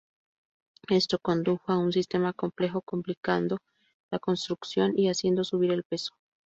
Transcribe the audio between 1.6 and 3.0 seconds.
a un sistema complejo,